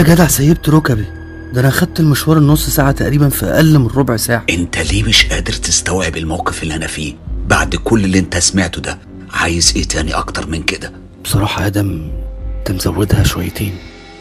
[0.00, 1.04] يا جدع سيبت ركبي.
[1.52, 4.44] ده أنا خدت المشوار النص ساعة تقريبا في أقل من ربع ساعة.
[4.50, 7.14] أنت ليه مش قادر تستوعب الموقف اللي أنا فيه؟
[7.48, 8.98] بعد كل اللي أنت سمعته ده
[9.30, 10.92] عايز إيه تاني أكتر من كده؟
[11.24, 12.10] بصراحة آدم
[12.58, 13.74] أنت مزودها شويتين.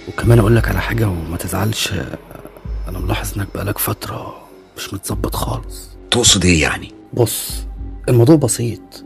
[0.07, 1.93] وكمان أقول لك على حاجة وما تزعلش.
[2.87, 4.35] أنا ملاحظ إنك بقالك فترة
[4.77, 5.89] مش متظبط خالص.
[6.11, 7.51] تقصد إيه يعني؟ بص
[8.09, 9.03] الموضوع بسيط.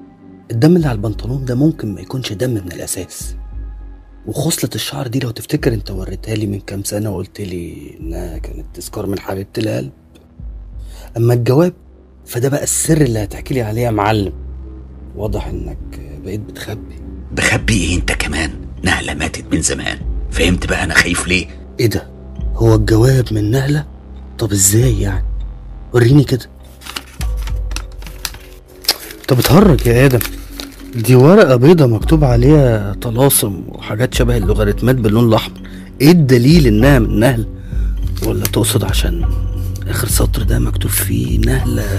[0.51, 3.35] الدم اللي على البنطلون ده ممكن ما يكونش دم من الأساس.
[4.27, 8.65] وخصلة الشعر دي لو تفتكر انت وريتها لي من كام سنة وقلت لي انها كانت
[8.73, 9.91] تذكار من حبيبة القلب.
[11.17, 11.73] أما الجواب
[12.25, 14.33] فده بقى السر اللي هتحكي لي عليه يا معلم.
[15.15, 15.77] واضح إنك
[16.23, 16.95] بقيت بتخبي.
[17.31, 18.51] بخبي إيه أنت كمان؟
[18.83, 19.99] نهلة ماتت من زمان.
[20.31, 21.47] فهمت بقى أنا خايف ليه؟
[21.79, 22.07] إيه ده؟
[22.55, 23.85] هو الجواب من نهلة؟
[24.39, 25.25] طب إزاي يعني؟
[25.93, 26.49] وريني كده.
[29.27, 30.19] طب بتهرج يا آدم.
[30.95, 35.57] دي ورقة بيضة مكتوب عليها طلاسم وحاجات شبه اللوغاريتمات باللون الأحمر.
[36.01, 37.47] إيه الدليل إنها من نهل؟
[38.25, 39.25] ولا تقصد عشان
[39.87, 41.97] آخر سطر ده مكتوب فيه نهلة؟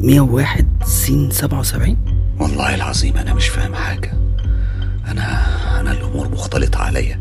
[0.00, 1.96] 101 سين 77
[2.40, 4.12] والله العظيم أنا مش فاهم حاجة.
[5.08, 5.46] أنا
[5.80, 7.20] أنا الأمور مختلطة عليا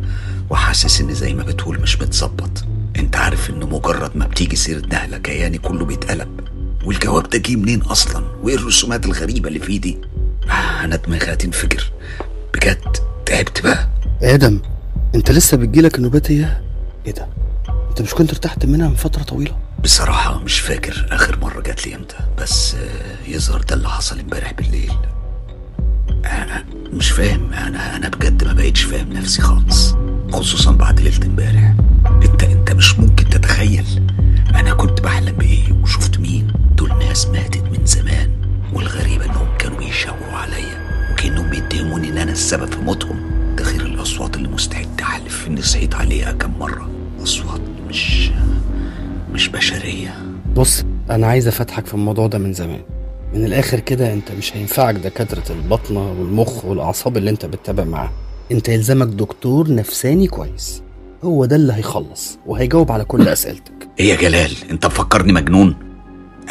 [0.49, 2.63] وحاسس إن زي ما بتقول مش متظبط.
[2.99, 6.27] أنت عارف إن مجرد ما بتيجي سيرة نهلة كياني كله بيتقلب.
[6.85, 9.97] والجواب ده جه منين أصلا؟ وإيه الرسومات الغريبة اللي فيه دي؟
[10.51, 11.91] أنا دماغي هتنفجر.
[12.53, 13.89] بجد؟ تعبت بقى.
[14.23, 14.59] آدم
[15.15, 16.61] أنت لسه بتجيلك النوبات إياها
[17.05, 17.27] إيه ده؟
[17.89, 21.95] أنت مش كنت ارتحت منها من فترة طويلة؟ بصراحة مش فاكر آخر مرة جات لي
[21.95, 22.75] إمتى بس
[23.27, 24.91] يظهر ده اللي حصل امبارح بالليل.
[26.25, 27.53] أنا مش فاهم.
[27.53, 29.95] أنا أنا بجد ما بقتش فاهم نفسي خالص
[30.33, 31.73] خصوصا بعد ليلة امبارح.
[32.23, 33.16] أنت أنت مش ممكن
[51.27, 52.81] عايز أفتحك في الموضوع ده من زمان.
[53.33, 58.11] من الآخر كده أنت مش هينفعك دكاترة البطنة والمخ والأعصاب اللي أنت بتتابع معاها.
[58.51, 60.81] أنت يلزمك دكتور نفساني كويس.
[61.23, 63.87] هو ده اللي هيخلص وهيجاوب على كل أسئلتك.
[63.99, 65.75] إيه يا جلال أنت مفكرني مجنون.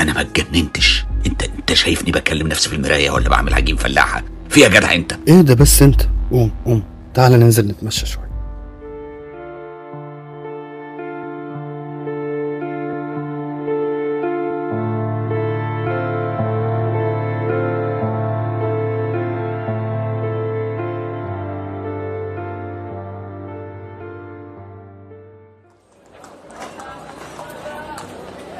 [0.00, 1.04] أنا ما اتجننتش.
[1.26, 5.12] أنت أنت شايفني بكلم نفسي في المراية ولا بعمل عجين فلاحه في يا جدع أنت.
[5.28, 6.82] إيه ده بس أنت؟ قوم قوم.
[7.14, 8.25] تعال ننزل نتمشى شوية.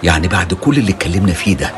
[0.02, 1.70] يعني بعد كل اللي اتكلمنا فيه ده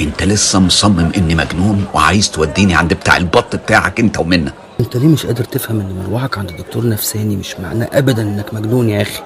[0.00, 4.50] انت لسه مصمم اني مجنون وعايز توديني عند بتاع البط بتاعك انت ومنى
[4.80, 8.88] انت ليه مش قادر تفهم ان مروحك عند دكتور نفساني مش معناه ابدا انك مجنون
[8.90, 9.22] يا أخي؟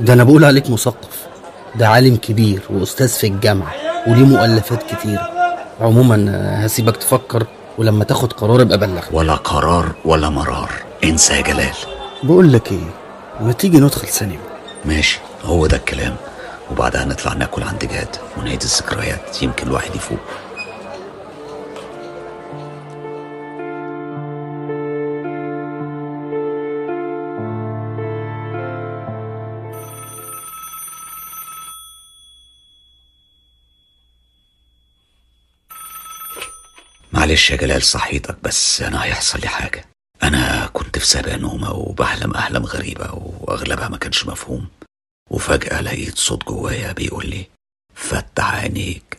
[0.00, 1.26] ده أنا بقول عليك مثقف.
[1.74, 3.72] ده عالم كبير واستاذ في الجامعة
[4.06, 5.28] وليه مؤلفات كتيره
[5.80, 6.32] عموما
[6.66, 7.46] هسيبك تفكر
[7.78, 9.00] ولما تاخد قرار ابقى بلغني.
[9.12, 10.70] ولا قرار ولا مرار.
[11.04, 11.74] انسى يا جلال.
[12.22, 12.90] بقول لك إيه؟
[13.40, 14.36] ما تيجي ندخل سينما.
[14.84, 16.16] ماشي هو ده الكلام.
[16.70, 20.20] وبعدها نطلع ناكل عند جاد ونعيد الذكريات يمكن الواحد يفوق.
[37.12, 39.84] معلش يا جلال صحيتك بس أنا هيحصل لي حاجة.
[40.22, 44.68] أنا كنت في سابع نومة وبحلم أحلام غريبة وأغلبها ما كانش مفهوم.
[45.30, 47.46] وفجأة لقيت صوت جوايا بيقول لي
[47.94, 49.18] فتح عينيك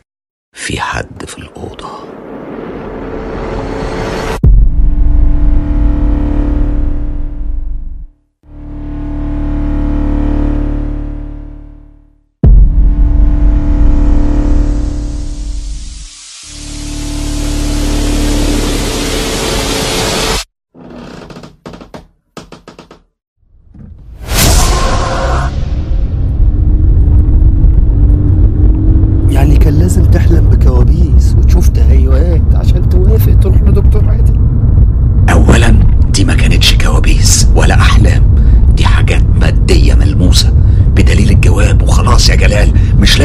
[0.56, 2.17] في حد في الأوضة.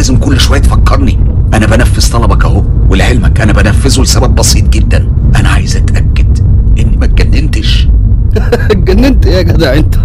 [0.03, 1.19] لازم كل شوية تفكرني.
[1.53, 5.07] أنا بنفذ طلبك أهو ولعلمك أنا بنفذه لسبب بسيط جدا.
[5.35, 6.39] أنا عايز أتأكد
[6.79, 7.87] إني ما اتجننتش.
[8.71, 9.95] اتجننت إيه يا جدع أنت؟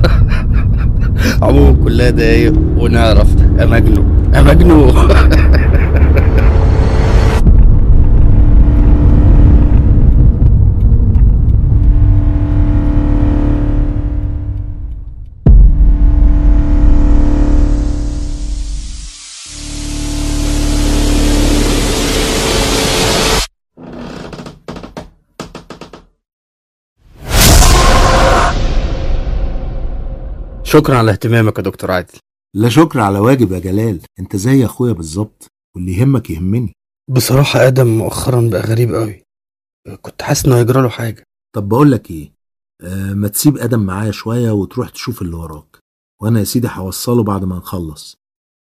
[1.42, 3.28] عموما كلها دقايق ونعرف
[3.58, 4.94] يا مجنون
[30.68, 32.18] شكرا على اهتمامك يا دكتور عادل.
[32.54, 34.00] لا شكر على واجب يا جلال.
[34.20, 36.72] انت زي اخويا بالظبط واللي يهمك يهمني.
[37.10, 39.22] بصراحة آدم مؤخرا بقى غريب قوي.
[40.02, 41.22] كنت حاسس إنه هيجرى له حاجة.
[41.54, 42.32] طب بقول لك إيه؟
[42.82, 45.78] آه ما تسيب آدم معايا شوية وتروح تشوف اللي وراك.
[46.22, 48.16] وأنا يا سيدي هوصله بعد ما نخلص.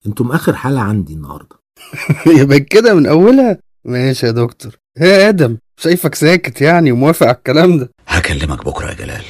[0.08, 1.56] أنتم آخر حالة عندي النهارده.
[2.42, 4.76] يبقى كده من أولها؟ ماشي يا دكتور.
[5.00, 7.90] يا آدم؟ شايفك ساكت يعني وموافق على الكلام ده.
[8.08, 9.24] هكلمك بكرة يا جلال.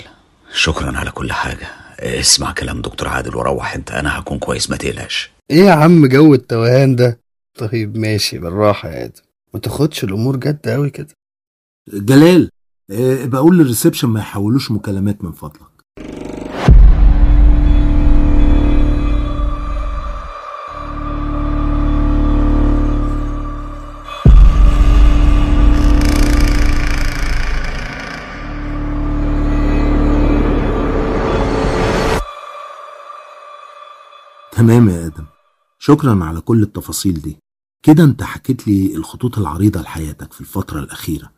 [0.53, 1.82] شكرا على كل حاجة.
[2.03, 5.31] اسمع كلام دكتور عادل وروح انت أنا هكون كويس ما تقلقش.
[5.51, 7.19] إيه يا عم جو التوهان ده؟
[7.57, 9.21] طيب ماشي بالراحة يا آدم.
[9.53, 11.13] ما تاخدش الأمور جد قوي كده.
[11.93, 12.49] جلال
[12.91, 15.72] آه بقول للريسبشن ما يحولوش مكالمات من فضلك.
[34.63, 35.25] تمام يا آدم.
[35.79, 37.37] شكرا على كل التفاصيل دي.
[37.85, 41.31] كده انت حكيت لي الخطوط العريضة لحياتك في الفترة الأخيرة.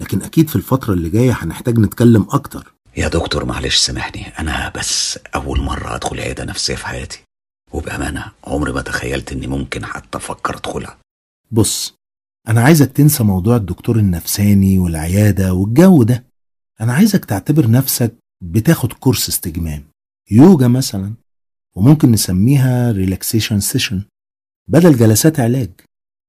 [0.00, 2.74] لكن أكيد في الفترة اللي جاية هنحتاج نتكلم أكتر.
[2.96, 4.26] يا دكتور معلش سامحني.
[4.28, 7.22] أنا بس أول مرة أدخل عيادة نفسية في حياتي.
[7.72, 10.98] وبأمانة عمري ما تخيلت إني ممكن حتى أفكر أدخلها.
[11.50, 11.94] بص
[12.48, 16.24] أنا عايزك تنسى موضوع الدكتور النفساني والعيادة والجو ده.
[16.80, 19.84] أنا عايزك تعتبر نفسك بتاخد course استجمام.
[20.30, 21.14] يوجا مثلا.
[21.78, 24.02] وممكن نسميها relaxation session
[24.68, 25.70] بدل جلسات علاج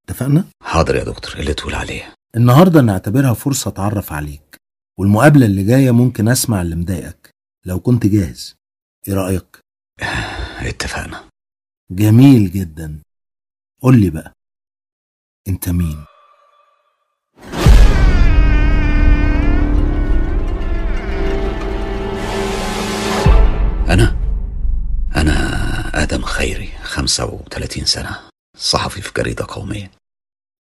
[0.05, 4.57] اتفقنا؟ حاضر يا دكتور اللي تقول عليه النهاردة نعتبرها فرصة أتعرف عليك
[4.99, 7.29] والمقابلة اللي جاية ممكن أسمع اللي مضايقك
[7.65, 8.55] لو كنت جاهز
[9.07, 9.59] إيه رأيك؟
[10.69, 11.23] اتفقنا
[11.91, 12.99] جميل جدا
[13.81, 14.33] قول لي بقى
[15.47, 15.97] أنت مين؟
[23.89, 24.28] أنا
[25.93, 28.19] آدم خيري 35 سنة.
[28.57, 29.91] صحفي في جريدة قومية.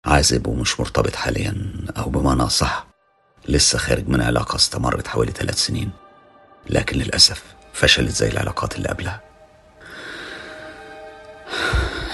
[0.07, 2.87] عازب ومش مرتبط حاليا أو بمعنى صح.
[3.49, 5.91] لسه خارج من علاقة استمرت حوالي ثلاث سنين.
[6.71, 9.21] لكن للأسف فشلت زي العلاقات اللي قبلها.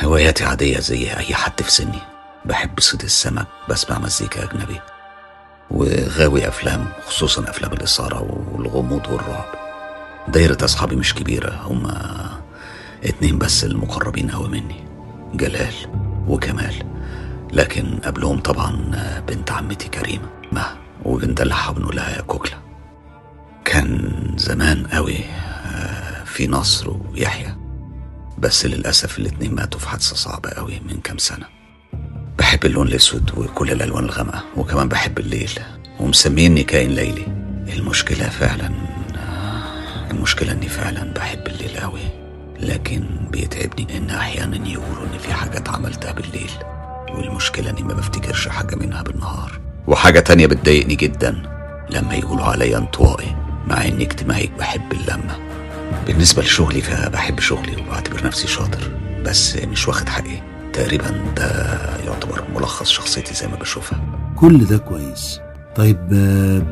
[0.02, 2.00] هواياتي عادية زي أي حد في سني.
[2.44, 4.80] بحب صيد السمك بسمع مزيكا أجنبي.
[5.70, 9.54] وغاوي أفلام خصوصا أفلام الإثارة والغموض والرعب.
[10.28, 12.35] دايرة أصحابي مش كبيرة هما
[13.04, 14.84] اتنين بس المقربين أوي مني
[15.34, 15.74] جلال
[16.28, 16.74] وكمال.
[17.52, 18.72] لكن قبلهم طبعا
[19.28, 22.58] بنت عمتي كريمة مها وبندلعها وبنقول لها يا كوكلة
[23.64, 25.18] كان زمان قوي
[25.66, 27.56] آه، في نصر ويحيى.
[28.38, 31.46] بس للأسف الاتنين ماتوا في حادثة صعبة قوي من كام سنة.
[32.38, 35.50] بحب اللون الأسود وكل الألوان الغامقة وكمان بحب الليل.
[36.00, 37.26] ومسميني كائن ليلي.
[37.76, 38.70] المشكلة فعلا
[39.16, 42.00] آه، المشكلة إني فعلا بحب الليل قوي
[42.60, 46.50] لكن بيتعبني إن أحيانا يقولوا إن في حاجات عملتها بالليل.
[47.14, 49.60] والمشكلة إني ما بفتكرش حاجة منها بالنهار.
[49.86, 51.42] وحاجة تانية بتضايقني جدا
[51.90, 53.36] لما يقولوا عليا انطوائي
[53.66, 55.36] مع إني اجتماعي بحب اللمة.
[56.06, 58.90] بالنسبة لشغلي فبحب شغلي وبعتبر نفسي شاطر
[59.24, 60.42] بس مش واخد حقي.
[60.72, 64.00] تقريبا ده يعتبر ملخص شخصيتي زي ما بشوفها.
[64.36, 65.40] كل ده كويس.
[65.76, 66.08] طيب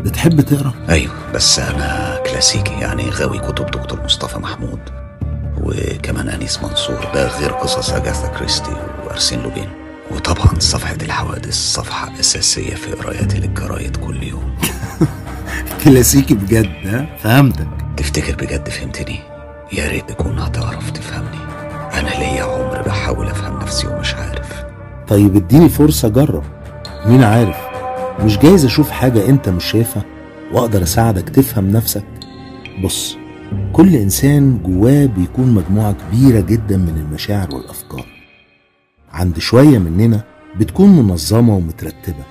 [0.05, 4.81] بتحب تقرأ؟ أيوه بس أنا كلاسيكي يعني غاوي كتب دكتور مصطفى محمود.
[5.65, 9.69] وكمان أنيس منصور ده غير قصص أجاثا كريستي وأرسين لوبين.
[10.11, 14.55] وطبعا صفحة الحوادث صفحة أساسية في قرايتي للجرايد كل يوم.
[15.85, 17.69] كلاسيكي بجد ها؟ فهمتك.
[17.97, 19.19] تفتكر بجد فهمتني؟
[19.73, 21.39] يا ريت تكون هتعرف تفهمني.
[21.95, 24.65] أنا ليا عمر بحاول أفهم نفسي ومش عارف.
[25.09, 26.45] طيب اديني فرصة أجرب.
[27.07, 27.57] مين عارف؟
[28.21, 30.03] مش جايز أشوف حاجة أنت مش شايفها؟
[30.53, 32.05] وأقدر أساعدك تفهم نفسك؟
[32.85, 33.17] بص
[33.73, 38.07] كل إنسان جواه بيكون مجموعة كبيرة جدا من المشاعر والأفكار.
[39.13, 40.25] عند شوية مننا
[40.61, 42.25] بتكون منظمة ومترتبة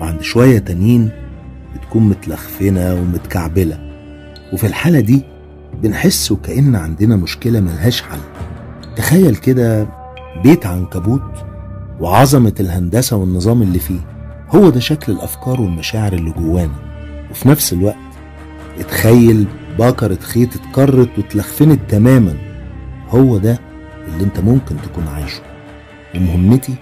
[0.00, 1.10] وعند شوية تانيين
[1.76, 3.78] بتكون متلخفنة ومتكعبلة.
[4.52, 5.22] وفي الحالة دي
[5.82, 8.18] بنحس وكأن عندنا مشكلة ملهاش حل.
[8.96, 9.88] تخيل كده
[10.42, 11.22] بيت عنكبوت
[12.00, 14.00] وعظمة الهندسة والنظام اللي فيه
[14.54, 16.78] هو ده شكل الأفكار والمشاعر اللي جوانا.
[17.30, 17.96] وفي نفس الوقت
[18.80, 19.46] اتخيل
[19.78, 22.36] بكرة خيط اتكرت واتلخفنت تماما.
[23.08, 23.58] هو ده
[24.08, 25.42] اللي انت ممكن تكون عايشه.
[26.14, 26.74] ومهمتي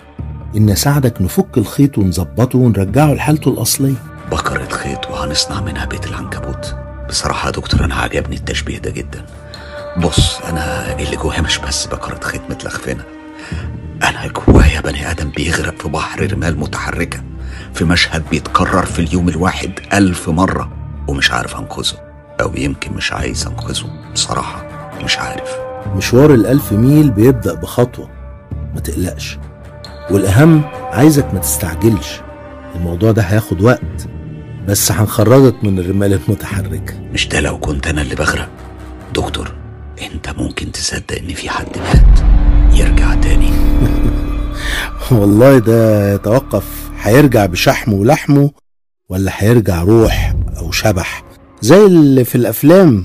[0.56, 3.94] إن أساعدك نفك الخيط ونظبطه ونرجعه لحالته الأصلية.
[4.32, 6.74] بكرة خيط وهنصنع منها بيت العنكبوت.
[7.08, 9.26] بصراحة يا دكتور أنا عجبني التشبيه ده جدا.
[9.96, 13.04] بص أنا اللي جوايا مش بس بكرة خيط متلخفنة.
[14.02, 17.22] أنا جوايا بني آدم بيغرق في بحر رمال متحركة.
[17.74, 20.72] في مشهد بيتكرر في اليوم الواحد ألف مرة
[21.08, 22.05] ومش عارف أنقذه.
[22.40, 23.86] أو يمكن مش عايز أنقذه.
[24.12, 24.64] بصراحة
[25.04, 25.56] مش عارف.
[25.96, 28.08] مشوار الألف ميل بيبدأ بخطوة.
[28.74, 29.38] ما تقلقش.
[30.10, 30.62] والأهم
[30.92, 32.20] عايزك ما تستعجلش.
[32.74, 34.08] الموضوع ده هياخد وقت.
[34.68, 36.94] بس هنخرجك من الرمال المتحركة.
[37.12, 38.48] مش ده لو كنت أنا اللي بغرق؟
[39.14, 39.52] دكتور
[40.02, 42.18] أنت ممكن تصدق إن في حد مات.
[42.74, 43.50] يرجع تاني.
[45.10, 48.50] والله ده يتوقف هيرجع بشحمه ولحمه
[49.08, 51.22] ولا هيرجع روح أو شبح؟
[51.60, 53.04] زي اللي في الأفلام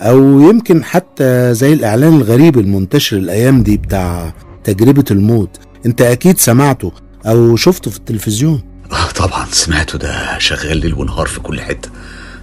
[0.00, 5.58] أو يمكن حتى زي الإعلان الغريب المنتشر الأيام دي بتاع تجربة الموت.
[5.86, 6.92] أنت أكيد سمعته
[7.26, 8.62] أو شفته في التلفزيون.
[8.92, 9.98] آه طبعا سمعته.
[9.98, 11.90] ده شغال ليل ونهار في كل حتة.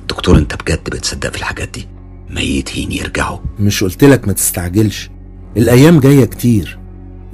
[0.09, 1.87] دكتور أنت بجد بتصدق في الحاجات دي؟
[2.29, 3.37] ميتين يرجعوا.
[3.59, 5.09] مش قلتلك ما تستعجلش.
[5.57, 6.79] الأيام جاية كتير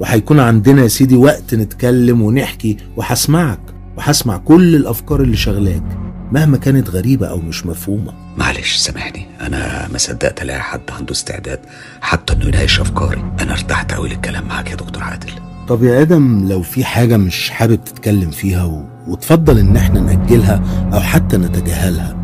[0.00, 3.60] وهيكون عندنا يا سيدي وقت نتكلم ونحكي وهسمعك
[3.96, 6.03] وهسمع كل الأفكار اللي شغلاك.
[6.32, 8.12] مهما كانت غريبة أو مش مفهومة.
[8.36, 9.26] معلش سامحني.
[9.40, 11.60] أنا ما صدقت ألاقي حد عنده استعداد
[12.00, 13.24] حتى إنه يناقش أفكاري.
[13.40, 15.30] أنا ارتحت قوي للكلام معاك يا دكتور عادل.
[15.68, 18.84] طب يا آدم لو في حاجة مش حابب تتكلم فيها و...
[19.06, 20.62] وتفضل إن إحنا نأجلها
[20.92, 22.16] أو حتى نتجاهلها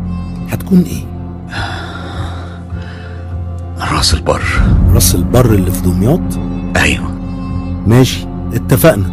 [0.49, 1.03] هتكون إيه؟
[3.97, 4.43] رأس البر.
[4.93, 6.21] رأس البر اللي في دمياط؟
[6.77, 7.11] أيوه.
[7.87, 9.11] ماشي اتفقنا.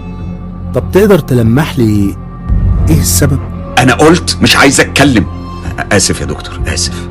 [0.74, 2.16] طب تقدر تلمح لي
[2.88, 5.26] إيه السبب؟ أنا قلت مش عايز أتكلم.
[5.92, 7.08] آسف يا دكتور آسف.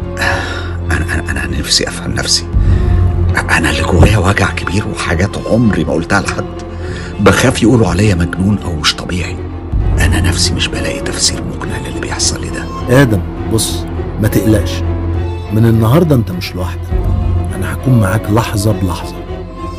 [0.92, 2.46] أنا أنا أنا نفسي أفهم نفسي.
[3.58, 6.46] أنا اللي جوايا وجع كبير وحاجات عمري ما قلتها لحد.
[7.20, 9.38] بخاف يقولوا عليا مجنون أو مش طبيعي.
[10.00, 12.66] أنا نفسي مش بلاقي تفسير مقنع للي بيحصل لي ده.
[13.02, 13.22] آدم
[13.54, 13.86] بص
[14.22, 14.72] ما تقلقش.
[15.54, 16.82] من النهاردة أنت مش لوحدك.
[17.56, 19.16] أنا هكون معاك لحظة بلحظة.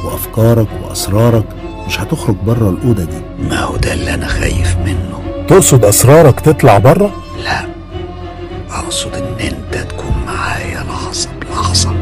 [0.05, 1.47] وأفكارك وأسرارك
[1.87, 3.21] مش هتخرج بره الأوضة دي.
[3.51, 5.19] ما هو ده اللي أنا خايف منه.
[5.49, 7.13] تقصد أسرارك تطلع بره
[7.45, 7.67] لا
[8.71, 11.93] أقصد إن أنت تكون معايا لحظة بلحظه